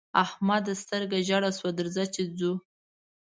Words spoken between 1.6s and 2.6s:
درځه چې ځو.